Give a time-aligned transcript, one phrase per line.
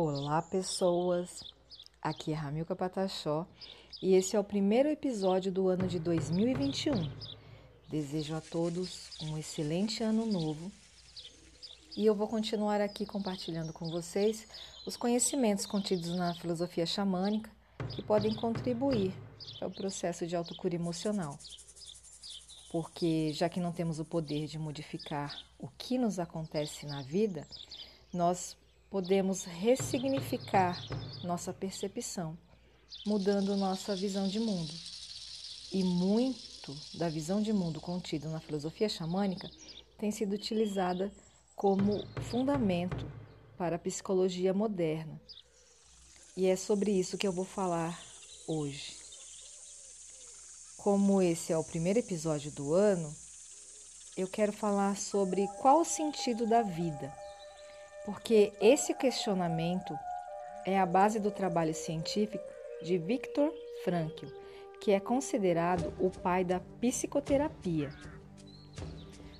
[0.00, 1.42] Olá, pessoas!
[2.00, 3.44] Aqui é Ramilca Pataxó
[4.00, 6.92] e esse é o primeiro episódio do ano de 2021.
[7.88, 10.70] Desejo a todos um excelente ano novo
[11.96, 14.46] e eu vou continuar aqui compartilhando com vocês
[14.86, 17.50] os conhecimentos contidos na filosofia xamânica
[17.90, 19.12] que podem contribuir
[19.58, 21.36] para o processo de autocura emocional.
[22.70, 27.48] Porque, já que não temos o poder de modificar o que nos acontece na vida,
[28.12, 28.56] nós
[28.90, 30.78] podemos ressignificar
[31.22, 32.36] nossa percepção,
[33.06, 34.72] mudando nossa visão de mundo.
[35.70, 39.50] E muito da visão de mundo contida na filosofia xamânica
[39.98, 41.12] tem sido utilizada
[41.54, 43.06] como fundamento
[43.58, 45.20] para a psicologia moderna.
[46.36, 48.00] E é sobre isso que eu vou falar
[48.46, 48.96] hoje.
[50.78, 53.14] Como esse é o primeiro episódio do ano,
[54.16, 57.12] eu quero falar sobre qual o sentido da vida
[58.08, 59.94] porque esse questionamento
[60.64, 62.42] é a base do trabalho científico
[62.82, 63.52] de Viktor
[63.84, 64.24] Frankl,
[64.80, 67.90] que é considerado o pai da psicoterapia.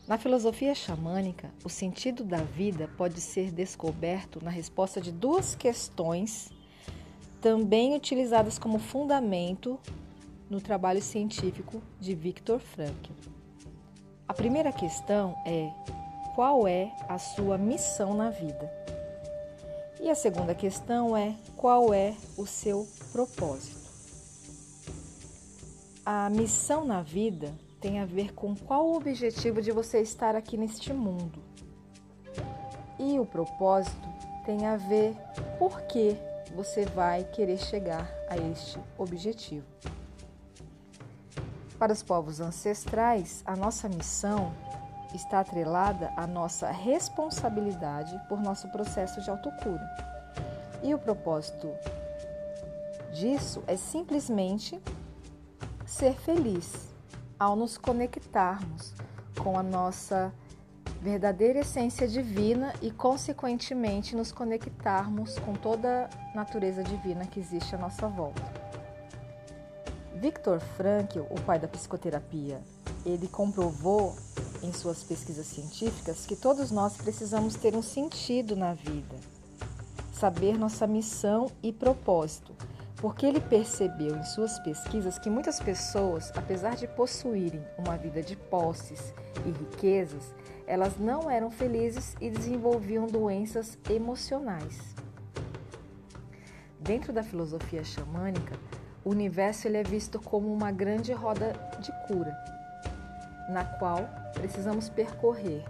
[0.07, 6.51] Na filosofia xamânica, o sentido da vida pode ser descoberto na resposta de duas questões,
[7.41, 9.81] também utilizadas como fundamento
[10.51, 13.13] no trabalho científico de Viktor Frankl.
[14.29, 15.73] A primeira questão é
[16.39, 18.73] qual é a sua missão na vida.
[20.01, 23.91] E a segunda questão é qual é o seu propósito.
[26.07, 30.57] A missão na vida tem a ver com qual o objetivo de você estar aqui
[30.57, 31.43] neste mundo.
[33.01, 34.09] E o propósito
[34.47, 35.17] tem a ver
[35.59, 36.17] por que
[36.55, 39.67] você vai querer chegar a este objetivo.
[41.81, 44.53] Para os povos ancestrais, a nossa missão
[45.15, 49.89] está atrelada à nossa responsabilidade por nosso processo de autocura.
[50.83, 51.71] E o propósito
[53.13, 54.81] disso é simplesmente
[55.87, 56.89] ser feliz
[57.39, 58.93] ao nos conectarmos
[59.43, 60.33] com a nossa
[61.01, 67.79] verdadeira essência divina e, consequentemente, nos conectarmos com toda a natureza divina que existe à
[67.79, 68.43] nossa volta.
[70.17, 72.61] Viktor Frankl, o pai da psicoterapia,
[73.07, 74.17] ele comprovou
[74.63, 79.17] em suas pesquisas científicas que todos nós precisamos ter um sentido na vida,
[80.13, 82.55] saber nossa missão e propósito,
[82.97, 88.37] porque ele percebeu em suas pesquisas que muitas pessoas, apesar de possuírem uma vida de
[88.37, 89.15] posses
[89.47, 90.35] e riquezas,
[90.67, 94.95] elas não eram felizes e desenvolviam doenças emocionais.
[96.81, 98.59] Dentro da filosofia xamânica,
[99.05, 102.37] o universo ele é visto como uma grande roda de cura
[103.49, 105.65] na qual precisamos percorrer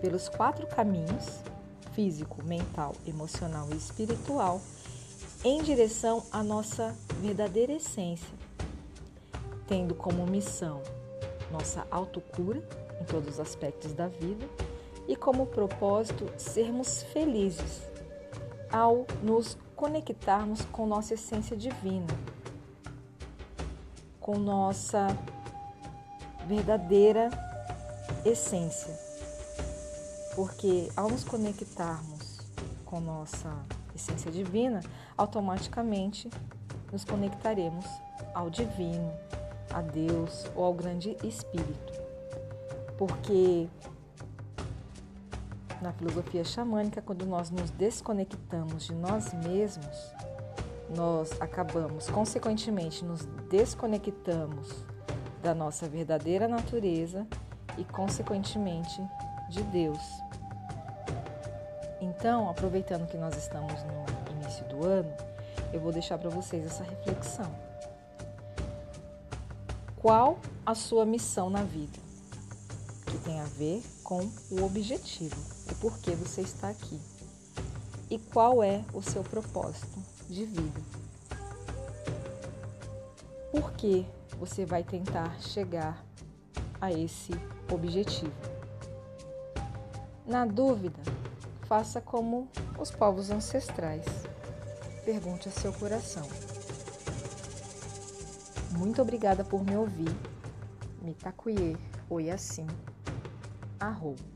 [0.00, 1.40] pelos quatro caminhos
[1.92, 4.60] físico, mental, emocional e espiritual
[5.44, 8.34] em direção à nossa verdadeira essência,
[9.66, 10.82] tendo como missão
[11.50, 12.62] nossa autocura
[13.00, 14.48] em todos os aspectos da vida
[15.06, 17.82] e como propósito sermos felizes
[18.70, 22.06] ao nos conectarmos com nossa essência divina,
[24.20, 25.08] com nossa
[26.46, 27.30] verdadeira
[28.24, 28.92] essência.
[30.34, 32.40] Porque ao nos conectarmos
[32.84, 33.54] com nossa
[33.94, 34.80] essência divina,
[35.16, 36.30] automaticamente
[36.90, 37.84] nos conectaremos
[38.34, 39.12] ao divino,
[39.70, 41.92] a Deus ou ao grande espírito.
[42.96, 43.68] Porque
[45.80, 50.12] na filosofia xamânica, quando nós nos desconectamos de nós mesmos,
[50.94, 54.84] nós acabamos, consequentemente, nos desconectamos
[55.42, 57.26] da nossa verdadeira natureza
[57.78, 59.02] e, consequentemente,
[59.48, 60.02] de Deus.
[62.00, 65.12] Então, aproveitando que nós estamos no início do ano,
[65.72, 67.50] eu vou deixar para vocês essa reflexão.
[69.96, 71.98] Qual a sua missão na vida?
[73.06, 75.36] Que tem a ver com o objetivo,
[75.70, 77.00] o porquê você está aqui.
[78.10, 79.98] E qual é o seu propósito
[80.28, 80.80] de vida?
[83.52, 84.04] Por que
[84.38, 86.04] você vai tentar chegar
[86.82, 87.61] a esse objetivo.
[90.26, 91.00] Na dúvida,
[91.62, 92.48] faça como
[92.78, 94.04] os povos ancestrais.
[95.04, 96.26] Pergunte a seu coração.
[98.70, 100.14] Muito obrigada por me ouvir.
[101.02, 101.76] Mitakuye
[102.08, 102.66] Oyasin.
[103.80, 104.31] Arroba.